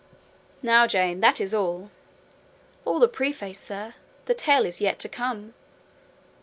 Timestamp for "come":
5.09-5.53